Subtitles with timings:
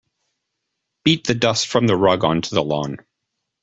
[1.05, 3.05] Beat the dust from the rug onto the lawn.